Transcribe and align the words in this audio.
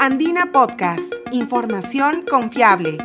Andina 0.00 0.50
Podcast, 0.52 1.14
información 1.30 2.24
confiable. 2.28 2.98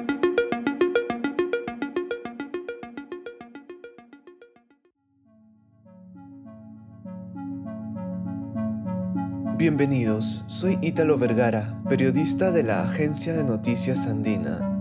Bienvenidos, 9.58 10.44
soy 10.48 10.78
Ítalo 10.82 11.18
Vergara, 11.18 11.82
periodista 11.88 12.52
de 12.52 12.64
la 12.64 12.84
agencia 12.84 13.34
de 13.34 13.44
noticias 13.44 14.08
Andina. 14.08 14.79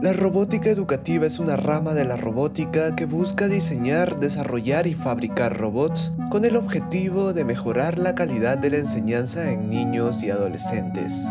La 0.00 0.12
robótica 0.12 0.70
educativa 0.70 1.26
es 1.26 1.40
una 1.40 1.56
rama 1.56 1.92
de 1.92 2.04
la 2.04 2.16
robótica 2.16 2.94
que 2.94 3.04
busca 3.04 3.48
diseñar, 3.48 4.20
desarrollar 4.20 4.86
y 4.86 4.94
fabricar 4.94 5.58
robots 5.58 6.12
con 6.30 6.44
el 6.44 6.54
objetivo 6.54 7.32
de 7.32 7.44
mejorar 7.44 7.98
la 7.98 8.14
calidad 8.14 8.58
de 8.58 8.70
la 8.70 8.76
enseñanza 8.76 9.50
en 9.50 9.68
niños 9.68 10.22
y 10.22 10.30
adolescentes. 10.30 11.28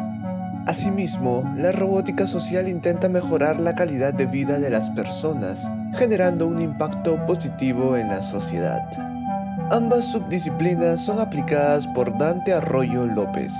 Asimismo, 0.65 1.49
la 1.55 1.71
robótica 1.71 2.27
social 2.27 2.67
intenta 2.67 3.07
mejorar 3.07 3.57
la 3.57 3.73
calidad 3.73 4.13
de 4.13 4.25
vida 4.25 4.59
de 4.59 4.69
las 4.69 4.89
personas, 4.89 5.71
generando 5.97 6.45
un 6.45 6.59
impacto 6.59 7.25
positivo 7.25 7.95
en 7.95 8.09
la 8.09 8.21
sociedad. 8.21 8.83
Ambas 9.71 10.11
subdisciplinas 10.11 11.05
son 11.05 11.19
aplicadas 11.19 11.87
por 11.87 12.17
Dante 12.17 12.51
Arroyo 12.51 13.05
López, 13.05 13.53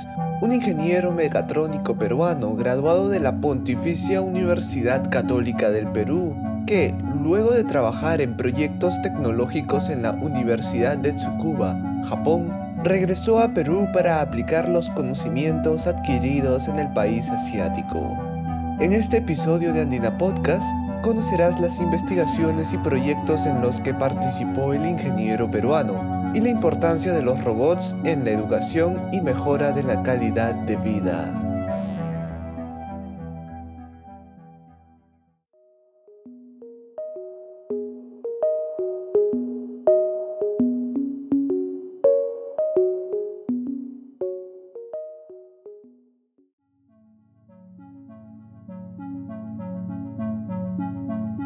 un 0.47 0.53
ingeniero 0.53 1.11
mecatrónico 1.11 1.97
peruano 1.97 2.55
graduado 2.55 3.09
de 3.09 3.19
la 3.19 3.41
Pontificia 3.41 4.21
Universidad 4.21 5.09
Católica 5.11 5.71
del 5.71 5.91
Perú, 5.91 6.38
que, 6.65 6.95
luego 7.21 7.51
de 7.51 7.65
trabajar 7.65 8.21
en 8.21 8.38
proyectos 8.38 9.02
tecnológicos 9.02 9.89
en 9.89 10.03
la 10.03 10.13
Universidad 10.13 10.97
de 10.97 11.11
Tsukuba, 11.11 11.77
Japón, 12.07 12.57
regresó 12.81 13.39
a 13.39 13.53
Perú 13.53 13.89
para 13.91 14.21
aplicar 14.21 14.69
los 14.69 14.89
conocimientos 14.91 15.85
adquiridos 15.85 16.69
en 16.69 16.79
el 16.79 16.93
país 16.93 17.29
asiático. 17.29 18.17
En 18.79 18.94
este 18.94 19.17
episodio 19.17 19.73
de 19.73 19.81
Andina 19.81 20.17
Podcast, 20.17 20.66
conocerás 21.02 21.59
las 21.59 21.81
investigaciones 21.81 22.72
y 22.72 22.77
proyectos 22.77 23.45
en 23.45 23.59
los 23.59 23.81
que 23.81 23.94
participó 23.94 24.72
el 24.72 24.85
ingeniero 24.85 25.52
peruano 25.52 26.16
y 26.38 26.39
la 26.39 26.49
importancia 26.49 27.13
de 27.13 27.23
los 27.23 27.43
robots 27.43 27.95
en 28.03 28.23
la 28.23 28.30
educación 28.30 29.09
y 29.11 29.21
mejora 29.21 29.71
de 29.71 29.81
la 29.81 30.03
calidad 30.03 30.53
de 30.53 30.75
vida. 30.75 31.44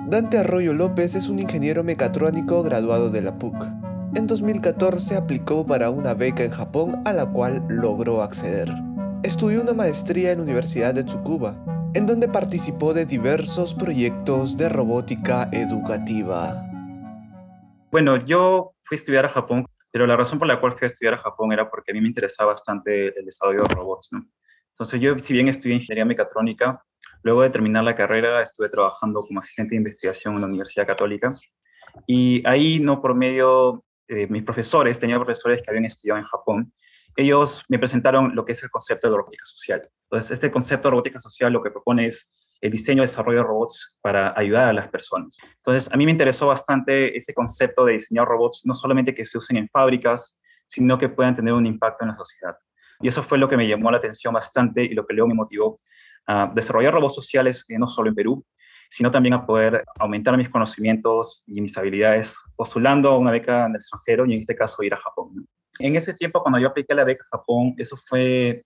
Dante 0.09 0.38
Arroyo 0.38 0.73
López 0.73 1.16
es 1.16 1.30
un 1.30 1.39
ingeniero 1.39 1.86
mecatrónico 1.86 2.61
graduado 2.61 3.09
de 3.09 3.22
la 3.22 3.38
PUC. 3.38 3.81
En 4.14 4.28
2014 4.28 5.16
aplicó 5.16 5.66
para 5.66 5.90
una 5.90 6.14
beca 6.14 6.44
en 6.44 6.52
Japón 6.52 7.02
a 7.06 7.14
la 7.14 7.31
cual 7.31 7.66
logró 7.70 8.22
acceder. 8.22 8.67
Estudió 9.23 9.62
una 9.62 9.72
maestría 9.72 10.34
en 10.34 10.40
la 10.40 10.44
Universidad 10.44 10.94
de 10.94 11.06
Tsukuba, 11.06 11.56
en 11.94 12.08
donde 12.08 12.28
participó 12.28 12.94
de 12.94 13.06
diversos 13.06 13.73
proyectos 13.73 14.58
de 14.58 14.67
robótica 14.67 15.48
educativa. 15.54 16.62
Bueno, 17.89 18.17
yo 18.17 18.73
fui 18.84 18.95
a 18.95 19.00
estudiar 19.00 19.26
a 19.28 19.30
Japón, 19.30 19.66
pero 19.92 20.06
la 20.06 20.17
razón 20.17 20.39
por 20.39 20.48
la 20.50 20.59
cual 20.59 20.73
fui 20.73 20.88
a 20.88 20.88
estudiar 20.88 21.14
a 21.14 21.17
Japón 21.17 21.54
era 21.54 21.70
porque 21.70 21.92
a 21.92 21.94
mí 21.94 22.02
me 22.02 22.09
interesaba 22.09 22.52
bastante 22.52 23.17
el 23.17 23.26
desarrollo 23.26 23.64
de 23.64 23.76
robots. 23.76 24.09
¿no? 24.12 24.26
Entonces 24.73 25.00
yo, 25.00 25.17
si 25.20 25.32
bien 25.32 25.48
estudié 25.48 25.76
ingeniería 25.76 26.04
mecatrónica, 26.04 26.84
luego 27.23 27.44
de 27.44 27.50
terminar 27.50 27.86
la 27.86 27.95
carrera 27.95 28.42
estuve 28.42 28.67
trabajando 28.67 29.23
como 29.26 29.39
asistente 29.39 29.70
de 29.70 29.78
investigación 29.78 30.36
en 30.36 30.42
la 30.42 30.48
Universidad 30.48 30.86
Católica 30.86 31.33
y 32.08 32.45
ahí, 32.45 32.82
no 32.82 33.02
por 33.02 33.16
medio 33.16 33.86
de 34.16 34.27
mis 34.27 34.44
profesores, 34.44 34.99
tenía 34.99 35.17
profesores 35.17 35.61
que 35.61 35.70
habían 35.70 35.86
estudiado 35.86 36.20
en 36.20 36.26
Japón, 36.26 36.73
ellos 37.16 37.64
me 37.67 37.77
presentaron 37.77 38.36
lo 38.36 38.45
que 38.45 38.54
es 38.54 38.64
el 38.64 38.70
concepto 38.70 39.10
de 39.10 39.17
robótica 39.17 39.45
social. 39.45 39.82
Entonces, 40.04 40.32
este 40.32 40.49
concepto 40.49 40.88
de 40.88 40.92
robótica 40.92 41.20
social 41.20 41.52
lo 41.52 41.61
que 41.61 41.72
propone 41.72 42.05
es 42.05 42.32
el 42.61 42.72
diseño 42.72 43.02
y 43.02 43.05
desarrollo 43.05 43.39
de 43.39 43.44
robots 43.44 43.98
para 44.02 44.38
ayudar 44.38 44.67
a 44.67 44.73
las 44.73 44.88
personas. 44.88 45.38
Entonces, 45.58 45.92
a 45.92 45.98
mí 45.98 46.05
me 46.05 46.11
interesó 46.11 46.48
bastante 46.48 47.17
ese 47.17 47.33
concepto 47.33 47.86
de 47.86 47.94
diseñar 47.94 48.27
robots, 48.27 48.61
no 48.66 48.76
solamente 48.76 49.16
que 49.16 49.26
se 49.26 49.38
usen 49.38 49.58
en 49.58 49.67
fábricas, 49.67 50.38
sino 50.67 50.98
que 50.98 51.10
puedan 51.10 51.36
tener 51.36 51.54
un 51.54 51.66
impacto 51.66 52.05
en 52.05 52.11
la 52.11 52.17
sociedad. 52.17 52.55
Y 53.02 53.08
eso 53.08 53.23
fue 53.23 53.38
lo 53.38 53.49
que 53.49 53.58
me 53.58 53.67
llamó 53.67 53.89
la 53.92 53.98
atención 53.98 54.33
bastante 54.33 54.83
y 54.83 54.93
lo 54.93 55.05
que 55.05 55.14
luego 55.14 55.28
me 55.28 55.33
motivó 55.33 55.80
a 56.28 56.52
desarrollar 56.54 56.93
robots 56.93 57.16
sociales, 57.16 57.66
eh, 57.67 57.80
no 57.80 57.88
solo 57.88 58.10
en 58.10 58.16
Perú, 58.16 58.45
sino 58.92 59.10
también 59.10 59.34
a 59.34 59.46
poder 59.46 59.84
aumentar 59.98 60.38
mis 60.38 60.50
conocimientos 60.50 61.44
y 61.48 61.62
mis 61.62 61.76
habilidades 61.78 62.36
postulando 62.56 63.10
a 63.10 63.18
una 63.18 63.32
beca 63.32 63.66
en 63.66 63.72
el 63.72 63.78
extranjero 63.78 64.26
y 64.26 64.34
en 64.34 64.42
este 64.42 64.56
caso 64.56 64.84
ir 64.84 64.94
a 64.94 64.98
Japón. 64.98 65.48
En 65.80 65.96
ese 65.96 66.14
tiempo, 66.14 66.42
cuando 66.42 66.60
yo 66.60 66.68
apliqué 66.68 66.94
la 66.94 67.06
beca 67.06 67.24
a 67.32 67.38
Japón, 67.38 67.74
eso 67.78 67.98
fue 67.98 68.62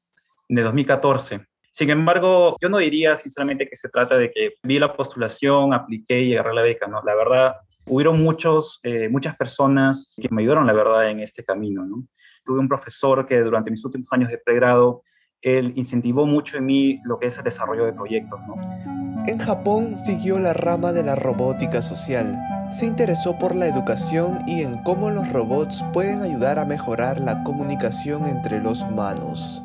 en 0.50 0.56
2014. 0.56 1.40
Sin 1.72 1.90
embargo, 1.90 2.58
yo 2.60 2.68
no 2.68 2.80
diría 2.80 3.16
sinceramente 3.16 3.70
que 3.70 3.76
se 3.76 3.88
trata 3.88 4.18
de 4.18 4.32
que 4.32 4.56
vi 4.64 4.80
la 4.80 4.94
postulación, 4.94 5.74
apliqué 5.74 6.22
y 6.24 6.34
agarré 6.34 6.56
la 6.56 6.62
beca, 6.64 6.88
¿no? 6.88 7.02
La 7.06 7.16
verdad, 7.16 7.56
hubieron 7.86 8.22
muchos, 8.22 8.80
eh, 8.84 9.08
muchas 9.10 9.38
personas 9.38 10.14
que 10.20 10.28
me 10.32 10.42
ayudaron, 10.42 10.66
la 10.66 10.74
verdad, 10.74 11.10
en 11.10 11.20
este 11.20 11.44
camino, 11.46 11.86
¿no? 11.86 12.06
tuve 12.46 12.60
un 12.60 12.70
profesor 12.70 13.26
que 13.26 13.40
durante 13.42 13.72
mis 13.72 13.84
últimos 13.84 14.08
años 14.12 14.30
de 14.30 14.38
pregrado, 14.38 15.02
él 15.42 15.74
incentivó 15.76 16.26
mucho 16.26 16.58
en 16.58 16.66
mí 16.66 17.00
lo 17.04 17.20
que 17.20 17.28
es 17.28 17.38
el 17.38 17.44
desarrollo 17.44 17.86
de 17.86 17.94
proyectos. 17.94 18.40
¿no? 18.48 18.95
En 19.28 19.40
Japón 19.40 19.98
siguió 19.98 20.40
la 20.40 20.54
rama 20.54 20.94
de 20.94 21.02
la 21.02 21.16
robótica 21.16 21.82
social. 21.82 22.40
Se 22.70 22.86
interesó 22.86 23.40
por 23.40 23.56
la 23.56 23.66
educación 23.66 24.38
y 24.46 24.62
en 24.62 24.84
cómo 24.84 25.10
los 25.10 25.34
robots 25.34 25.84
pueden 25.94 26.22
ayudar 26.22 26.60
a 26.60 26.66
mejorar 26.66 27.20
la 27.20 27.42
comunicación 27.42 28.28
entre 28.28 28.62
los 28.62 28.84
humanos. 28.84 29.64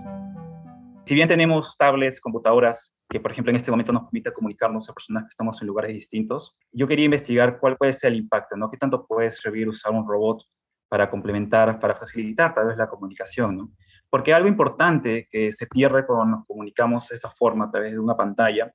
Si 1.05 1.15
bien 1.15 1.29
tenemos 1.29 1.77
tablets, 1.77 2.23
computadoras, 2.23 2.97
que 3.11 3.21
por 3.21 3.33
ejemplo 3.33 3.51
en 3.51 3.57
este 3.57 3.71
momento 3.71 3.93
nos 3.93 4.05
permite 4.05 4.33
comunicarnos 4.33 4.89
a 4.89 4.95
personas 4.95 5.25
que 5.25 5.29
estamos 5.29 5.61
en 5.61 5.69
lugares 5.69 5.93
distintos, 5.93 6.57
yo 6.73 6.87
quería 6.87 7.05
investigar 7.05 7.59
cuál 7.59 7.77
puede 7.77 7.93
ser 7.93 8.13
el 8.13 8.19
impacto, 8.19 8.57
¿no? 8.57 8.71
¿Qué 8.71 8.79
tanto 8.79 9.07
puede 9.07 9.31
servir 9.31 9.69
usar 9.69 9.93
un 9.93 10.09
robot 10.09 10.43
para 10.89 11.11
complementar, 11.11 11.79
para 11.79 11.95
facilitar 11.95 12.55
tal 12.55 12.69
vez 12.69 12.79
la 12.79 12.89
comunicación, 12.89 13.59
¿no? 13.59 13.73
Porque 14.09 14.33
algo 14.33 14.49
importante 14.49 15.29
que 15.31 15.53
se 15.53 15.67
pierde 15.67 16.07
cuando 16.07 16.39
nos 16.39 16.47
comunicamos 16.47 17.09
de 17.09 17.17
esa 17.17 17.29
forma 17.29 17.67
a 17.67 17.71
través 17.71 17.93
de 17.93 17.99
una 17.99 18.17
pantalla 18.17 18.73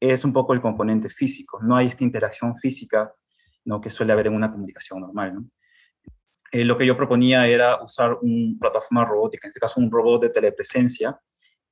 es 0.00 0.24
un 0.24 0.32
poco 0.32 0.52
el 0.52 0.60
componente 0.60 1.08
físico. 1.08 1.60
No 1.62 1.76
hay 1.76 1.86
esta 1.86 2.04
interacción 2.04 2.56
física 2.56 3.12
¿no? 3.64 3.80
que 3.80 3.90
suele 3.90 4.12
haber 4.12 4.28
en 4.28 4.34
una 4.34 4.50
comunicación 4.50 5.00
normal. 5.00 5.34
¿no? 5.34 5.44
Eh, 6.52 6.64
lo 6.64 6.78
que 6.78 6.86
yo 6.86 6.96
proponía 6.96 7.46
era 7.46 7.82
usar 7.82 8.18
una 8.22 8.58
plataforma 8.58 9.04
robótica, 9.04 9.46
en 9.46 9.50
este 9.50 9.60
caso 9.60 9.80
un 9.80 9.90
robot 9.90 10.22
de 10.22 10.30
telepresencia, 10.30 11.18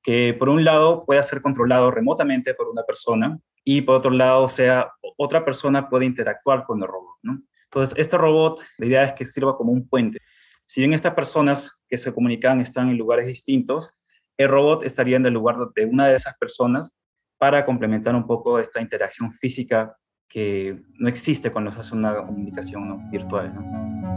que 0.03 0.35
por 0.37 0.49
un 0.49 0.63
lado 0.63 1.03
pueda 1.05 1.23
ser 1.23 1.41
controlado 1.41 1.89
remotamente 1.91 2.53
por 2.53 2.67
una 2.67 2.83
persona 2.83 3.37
y 3.63 3.81
por 3.81 3.95
otro 3.95 4.11
lado, 4.11 4.47
sea, 4.47 4.91
otra 5.17 5.43
persona 5.43 5.89
puede 5.89 6.05
interactuar 6.05 6.63
con 6.63 6.81
el 6.81 6.87
robot. 6.87 7.17
¿no? 7.23 7.41
Entonces, 7.65 7.97
este 7.97 8.17
robot, 8.17 8.61
la 8.77 8.85
idea 8.85 9.03
es 9.03 9.13
que 9.13 9.25
sirva 9.25 9.57
como 9.57 9.71
un 9.71 9.87
puente. 9.87 10.19
Si 10.65 10.81
bien 10.81 10.93
estas 10.93 11.13
personas 11.13 11.81
que 11.89 11.97
se 11.97 12.13
comunican 12.13 12.61
están 12.61 12.89
en 12.89 12.97
lugares 12.97 13.27
distintos, 13.27 13.89
el 14.37 14.49
robot 14.49 14.83
estaría 14.83 15.17
en 15.17 15.25
el 15.25 15.33
lugar 15.33 15.57
de 15.73 15.85
una 15.85 16.07
de 16.07 16.15
esas 16.15 16.37
personas 16.37 16.93
para 17.37 17.65
complementar 17.65 18.15
un 18.15 18.25
poco 18.25 18.59
esta 18.59 18.81
interacción 18.81 19.31
física 19.33 19.95
que 20.27 20.81
no 20.99 21.07
existe 21.07 21.51
cuando 21.51 21.71
se 21.71 21.79
hace 21.79 21.95
una 21.95 22.15
comunicación 22.15 23.09
virtual. 23.09 23.53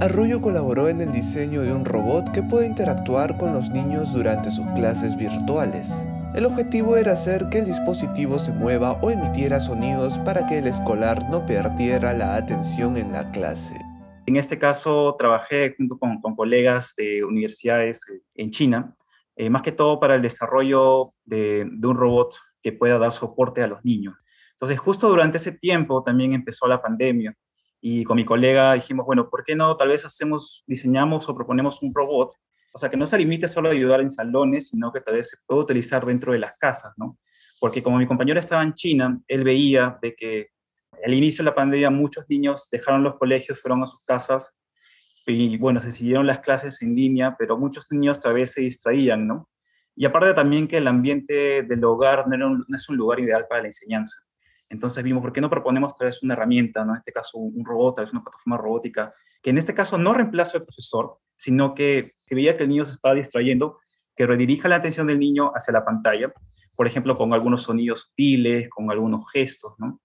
Arroyo 0.01 0.41
colaboró 0.41 0.89
en 0.89 1.01
el 1.01 1.13
diseño 1.13 1.61
de 1.61 1.73
un 1.73 1.85
robot 1.85 2.31
que 2.33 2.43
puede 2.43 2.67
interactuar 2.67 3.37
con 3.37 3.53
los 3.53 3.71
niños 3.71 4.13
durante 4.13 4.51
sus 4.51 4.67
clases 4.71 5.17
virtuales. 5.17 6.09
El 6.35 6.47
objetivo 6.47 6.97
era 6.97 7.13
hacer 7.13 7.49
que 7.51 7.59
el 7.59 7.67
dispositivo 7.67 8.39
se 8.39 8.53
mueva 8.53 8.93
o 9.03 9.11
emitiera 9.11 9.61
sonidos 9.61 10.19
para 10.21 10.47
que 10.47 10.59
el 10.59 10.69
escolar 10.69 11.29
no 11.29 11.45
perdiera 11.45 12.13
la 12.13 12.37
atención 12.37 12.97
en 12.97 13.13
la 13.13 13.31
clase. 13.31 13.77
En 14.27 14.37
este 14.37 14.59
caso, 14.59 15.17
trabajé 15.19 15.75
junto 15.77 15.99
con, 15.99 16.21
colegas 16.37 16.95
de 16.97 17.25
universidades 17.25 18.01
eh, 18.09 18.21
en 18.37 18.51
China, 18.53 18.95
eh, 19.37 19.51
más 19.51 19.63
que 19.63 19.73
todo 19.73 19.99
para 19.99 20.15
el 20.15 20.23
desarrollo 20.23 21.13
de, 21.25 21.67
de 21.69 21.87
un 21.87 21.97
robot 21.97 22.37
que 22.63 22.73
pueda 22.73 22.99
dar 22.99 23.13
soporte 23.13 23.63
a 23.63 23.67
los 23.67 23.85
niños. 23.85 24.15
Entonces, 24.53 24.79
justo 24.79 25.09
durante 25.09 25.39
ese 25.39 25.53
tiempo 25.53 26.03
también 26.03 26.35
empezó 26.35 26.67
la 26.67 26.83
pandemia 26.83 27.35
y 27.81 28.05
con 28.05 28.17
mi 28.17 28.25
colega 28.25 28.75
dijimos, 28.75 29.07
bueno, 29.07 29.31
¿por 29.31 29.43
qué 29.45 29.55
no 29.55 29.77
tal 29.77 29.89
vez 29.89 30.05
hacemos, 30.05 30.65
diseñamos 30.67 31.29
o 31.29 31.35
proponemos 31.35 31.83
un 31.83 31.93
robot 31.95 32.35
o 32.73 32.79
sea, 32.79 32.89
que 32.89 32.97
no 32.97 33.07
se 33.07 33.19
limite 33.19 33.49
solo 33.49 33.69
a 33.69 33.73
ayudar 33.73 34.01
en 34.01 34.11
salones, 34.11 34.69
sino 34.69 34.93
que 34.93 35.01
tal 35.01 35.15
vez 35.15 35.29
se 35.29 35.37
puede 35.45 35.63
utilizar 35.63 36.05
dentro 36.07 36.33
de 36.33 36.39
las 36.39 36.57
casas, 36.59 36.93
¿no? 36.97 37.19
Porque 37.59 37.83
como 37.83 37.99
mi 37.99 38.07
compañero 38.07 38.39
estaba 38.39 38.63
en 38.63 38.75
China, 38.75 39.21
él 39.27 39.45
veía 39.45 39.99
de 40.01 40.15
que 40.15 40.49
al 41.05 41.15
inicio 41.15 41.43
de 41.43 41.51
la 41.51 41.55
pandemia 41.55 41.91
muchos 41.91 42.27
niños 42.29 42.69
dejaron 42.71 43.03
los 43.03 43.17
colegios, 43.17 43.61
fueron 43.61 43.83
a 43.83 43.87
sus 43.87 44.05
casas 44.05 44.51
y 45.27 45.57
bueno, 45.59 45.83
se 45.83 45.91
siguieron 45.91 46.27
las 46.27 46.41
clases 46.41 46.81
en 46.83 46.95
línea, 46.95 47.37
pero 47.39 47.59
muchos 47.59 47.91
niños 47.91 48.21
tal 48.21 48.35
vez 48.35 48.53
se 48.53 48.63
distraían, 48.63 49.27
¿no? 49.27 49.49
Y 50.01 50.07
aparte 50.07 50.33
también 50.33 50.67
que 50.67 50.79
el 50.79 50.89
ambiente 50.89 51.63
del 51.63 51.85
hogar 51.85 52.27
no, 52.27 52.65
es 52.75 52.89
un 52.89 52.97
lugar 52.97 53.21
ideal 53.21 53.45
para 53.47 53.61
la 53.61 53.69
enseñanza. 53.69 54.19
Entonces 54.71 55.05
vimos, 55.05 55.21
¿por 55.21 55.31
qué 55.31 55.43
no 55.43 55.51
proponemos 55.51 55.95
tal 55.95 56.07
vez 56.07 56.23
una 56.23 56.33
herramienta, 56.33 56.87
¿no? 56.87 56.93
en 56.93 57.01
este 57.01 57.13
caso 57.13 57.37
un 57.37 57.63
robot, 57.67 57.97
tal 57.97 58.07
vez 58.07 58.13
una 58.15 58.25
plataforma 58.25 58.57
robótica, 58.57 59.13
que 59.43 59.51
en 59.51 59.59
este 59.59 59.75
caso 59.75 59.99
no 59.99 60.15
reemplaza 60.15 60.57
al 60.57 60.65
profesor, 60.65 61.19
sino 61.37 61.75
que 61.75 62.13
si 62.17 62.35
veía 62.35 62.57
que 62.57 62.63
el 62.63 62.71
niño 62.71 62.87
se 62.87 62.95
estaba 62.95 63.15
distrayendo, 63.15 63.79
que 64.17 64.27
redirija 64.27 64.71
la 64.71 64.77
atención 64.77 65.07
del 65.07 65.19
niño 65.19 65.53
hacia 65.55 65.73
la 65.73 65.85
pantalla, 65.85 66.33
por 66.77 66.87
ejemplo, 66.87 67.19
con 67.19 67.35
algunos 67.35 67.65
sonidos 67.65 68.01
sutiles, 68.09 68.71
con 68.71 68.91
algunos 68.91 69.31
gestos, 69.31 69.75
¿no? 69.77 70.01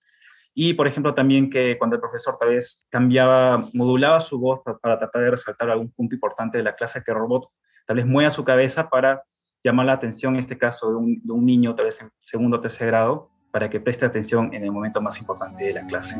Y, 0.53 0.73
por 0.73 0.87
ejemplo, 0.87 1.13
también 1.13 1.49
que 1.49 1.77
cuando 1.77 1.95
el 1.95 2.01
profesor 2.01 2.35
tal 2.37 2.49
vez 2.49 2.85
cambiaba, 2.89 3.69
modulaba 3.73 4.19
su 4.19 4.39
voz 4.39 4.59
para, 4.81 4.99
tratar 4.99 5.21
de 5.21 5.31
resaltar 5.31 5.69
algún 5.69 5.93
punto 5.93 6.15
importante 6.15 6.57
de 6.57 6.65
la 6.65 6.75
clase, 6.75 7.01
que 7.01 7.11
el 7.11 7.17
robot 7.17 7.47
tal 7.87 7.95
vez 7.95 8.05
mueva 8.05 8.29
su 8.29 8.43
cabeza 8.43 8.89
para 8.89 9.23
llamar 9.65 9.87
la 9.87 9.93
atención, 9.93 10.35
en 10.35 10.39
este 10.39 10.57
caso, 10.57 10.89
de 10.89 10.95
un, 10.95 11.21
de 11.23 11.33
un 11.33 11.45
niño 11.45 11.75
tal 11.75 11.85
vez 11.85 11.99
en 12.01 12.11
segundo 12.19 12.57
o 12.57 12.61
tercer 12.61 12.87
grado, 12.87 13.29
para 13.51 13.69
que 13.69 13.79
preste 13.79 14.05
atención 14.05 14.53
en 14.53 14.63
el 14.63 14.71
momento 14.71 15.01
más 15.01 15.17
importante 15.19 15.63
de 15.63 15.73
la 15.73 15.87
clase. 15.87 16.17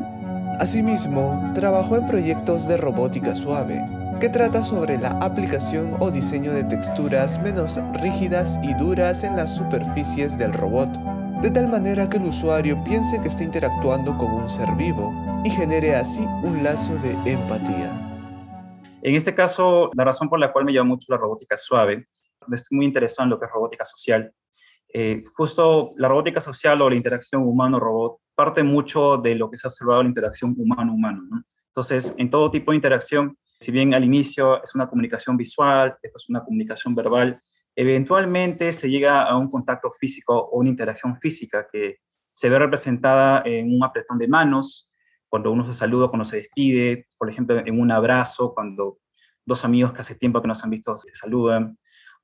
Asimismo, 0.58 1.42
trabajó 1.54 1.96
en 1.96 2.06
proyectos 2.06 2.66
de 2.66 2.76
robótica 2.76 3.34
suave, 3.34 3.78
que 4.18 4.30
trata 4.30 4.62
sobre 4.62 4.96
la 4.98 5.10
aplicación 5.20 5.96
o 6.00 6.10
diseño 6.10 6.52
de 6.52 6.64
texturas 6.64 7.40
menos 7.42 7.78
rígidas 8.00 8.58
y 8.62 8.72
duras 8.74 9.22
en 9.22 9.36
las 9.36 9.54
superficies 9.54 10.38
del 10.38 10.54
robot, 10.54 10.88
de 11.42 11.50
tal 11.50 11.68
manera 11.68 12.08
que 12.08 12.16
el 12.16 12.24
usuario 12.24 12.82
piense 12.82 13.20
que 13.20 13.28
está 13.28 13.44
interactuando 13.44 14.16
con 14.16 14.32
un 14.32 14.48
ser 14.48 14.74
vivo 14.74 15.12
y 15.44 15.50
genere 15.50 15.94
así 15.94 16.24
un 16.42 16.64
lazo 16.64 16.94
de 16.96 17.12
empatía. 17.30 17.92
En 19.02 19.14
este 19.14 19.34
caso, 19.34 19.90
la 19.94 20.04
razón 20.04 20.30
por 20.30 20.40
la 20.40 20.52
cual 20.52 20.64
me 20.64 20.72
llama 20.72 20.88
mucho 20.88 21.06
la 21.08 21.18
robótica 21.18 21.58
suave, 21.58 22.06
estoy 22.52 22.76
muy 22.76 22.86
interesado 22.86 23.24
en 23.24 23.30
lo 23.30 23.38
que 23.38 23.46
es 23.46 23.52
robótica 23.52 23.84
social, 23.84 24.32
eh, 24.92 25.22
justo 25.34 25.90
la 25.98 26.08
robótica 26.08 26.40
social 26.40 26.80
o 26.80 26.88
la 26.88 26.96
interacción 26.96 27.42
humano-robot 27.42 28.18
parte 28.34 28.62
mucho 28.62 29.16
de 29.16 29.34
lo 29.34 29.50
que 29.50 29.58
se 29.58 29.66
ha 29.66 29.70
observado 29.70 30.02
la 30.02 30.08
interacción 30.08 30.54
humano-humano. 30.56 31.22
Entonces, 31.68 32.14
en 32.16 32.30
todo 32.30 32.50
tipo 32.50 32.70
de 32.70 32.76
interacción, 32.76 33.36
si 33.60 33.72
bien 33.72 33.94
al 33.94 34.04
inicio 34.04 34.62
es 34.62 34.74
una 34.74 34.88
comunicación 34.88 35.36
visual, 35.36 35.96
después 36.02 36.28
una 36.28 36.44
comunicación 36.44 36.94
verbal, 36.94 37.36
eventualmente 37.74 38.72
se 38.72 38.88
llega 38.88 39.22
a 39.24 39.36
un 39.36 39.50
contacto 39.50 39.92
físico 39.98 40.34
o 40.34 40.60
una 40.60 40.68
interacción 40.68 41.18
física 41.18 41.66
que 41.70 41.98
se 42.32 42.48
ve 42.48 42.58
representada 42.58 43.42
en 43.44 43.74
un 43.74 43.82
apretón 43.82 44.18
de 44.18 44.28
manos, 44.28 44.90
cuando 45.28 45.50
uno 45.50 45.64
se 45.66 45.72
saluda, 45.72 46.08
cuando 46.08 46.24
se 46.24 46.36
despide, 46.36 47.08
por 47.18 47.28
ejemplo, 47.28 47.58
en 47.58 47.80
un 47.80 47.90
abrazo, 47.90 48.54
cuando 48.54 48.98
dos 49.44 49.64
amigos 49.64 49.92
que 49.92 50.00
hace 50.00 50.14
tiempo 50.14 50.40
que 50.40 50.48
no 50.48 50.54
se 50.54 50.64
han 50.64 50.70
visto 50.70 50.96
se 50.96 51.14
saludan, 51.14 51.78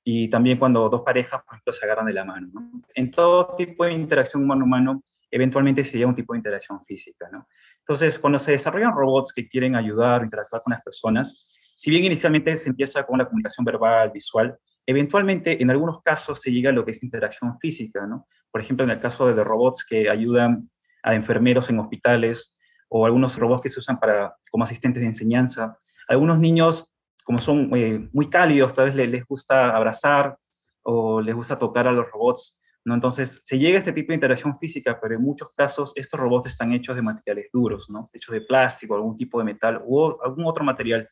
y 0.04 0.28
también 0.28 0.58
cuando 0.58 0.88
dos 0.88 1.02
parejas, 1.02 1.42
por 1.44 1.54
ejemplo, 1.54 1.72
se 1.72 1.84
agarran 1.84 2.06
de 2.06 2.12
la 2.12 2.24
mano. 2.24 2.50
En 2.94 3.10
todo 3.10 3.54
tipo 3.56 3.84
de 3.84 3.92
interacción 3.92 4.42
humano-humano, 4.42 5.02
eventualmente 5.30 5.84
se 5.84 5.92
llega 5.92 6.06
a 6.06 6.08
un 6.08 6.14
tipo 6.14 6.32
de 6.32 6.38
interacción 6.38 6.84
física. 6.84 7.28
¿no? 7.30 7.48
Entonces, 7.78 8.18
cuando 8.18 8.38
se 8.38 8.52
desarrollan 8.52 8.94
robots 8.94 9.32
que 9.32 9.48
quieren 9.48 9.76
ayudar 9.76 10.20
o 10.20 10.24
interactuar 10.24 10.62
con 10.62 10.72
las 10.72 10.82
personas, 10.82 11.48
si 11.76 11.90
bien 11.90 12.04
inicialmente 12.04 12.54
se 12.56 12.68
empieza 12.68 13.04
con 13.04 13.18
la 13.18 13.24
comunicación 13.24 13.64
verbal, 13.64 14.10
visual, 14.12 14.56
eventualmente 14.86 15.62
en 15.62 15.70
algunos 15.70 16.02
casos 16.02 16.40
se 16.40 16.50
llega 16.50 16.70
a 16.70 16.72
lo 16.72 16.84
que 16.84 16.90
es 16.90 17.02
interacción 17.02 17.58
física. 17.60 18.06
¿no? 18.06 18.26
Por 18.50 18.60
ejemplo, 18.60 18.84
en 18.84 18.90
el 18.90 19.00
caso 19.00 19.32
de 19.32 19.42
robots 19.42 19.84
que 19.88 20.10
ayudan 20.10 20.68
a 21.02 21.14
enfermeros 21.14 21.70
en 21.70 21.78
hospitales 21.78 22.54
o 22.88 23.06
algunos 23.06 23.38
robots 23.38 23.62
que 23.62 23.68
se 23.70 23.80
usan 23.80 23.98
para, 23.98 24.36
como 24.50 24.64
asistentes 24.64 25.00
de 25.00 25.08
enseñanza. 25.08 25.78
Algunos 26.08 26.38
niños 26.38 26.91
como 27.24 27.40
son 27.40 27.70
eh, 27.76 28.08
muy 28.12 28.28
cálidos, 28.28 28.74
tal 28.74 28.86
vez 28.86 28.94
les, 28.94 29.08
les, 29.08 29.26
gusta 29.26 29.74
abrazar 29.74 30.36
o 30.82 31.20
les 31.20 31.34
gusta 31.34 31.58
tocar 31.58 31.86
a 31.86 31.92
los 31.92 32.10
robots, 32.10 32.58
¿no? 32.84 32.94
Entonces, 32.94 33.40
se 33.44 33.58
llega 33.58 33.76
a 33.76 33.78
este 33.78 33.92
tipo 33.92 34.08
de 34.08 34.16
interacción 34.16 34.58
física, 34.58 34.98
pero 35.00 35.14
en 35.14 35.22
muchos 35.22 35.54
casos 35.54 35.92
estos 35.96 36.18
robots 36.18 36.48
están 36.48 36.72
hechos 36.72 36.96
de 36.96 37.02
materiales 37.02 37.50
duros, 37.52 37.88
¿no? 37.88 38.08
Hechos 38.12 38.32
de 38.32 38.40
plástico, 38.40 38.94
algún 38.94 39.16
tipo 39.16 39.38
de 39.38 39.44
metal 39.44 39.82
o 39.86 40.18
algún 40.22 40.46
otro 40.46 40.64
material 40.64 41.08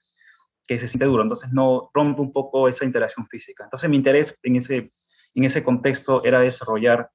que 0.67 0.79
se 0.79 0.89
siente 0.89 1.07
duro, 1.07 1.23
entonces 1.23 1.51
no 1.51 1.91
rompe 1.93 2.21
un 2.21 2.33
poco 2.33 2.69
esa 2.69 2.85
interacción 2.85 3.27
física. 3.27 3.65
Entonces, 3.65 3.89
mi 3.91 3.97
interés 3.97 4.39
en 4.43 4.57
ese, 4.57 4.89
en 5.35 5.45
ese 5.45 5.63
contexto 5.65 6.25
era 6.25 6.41
desarrollar 6.41 7.11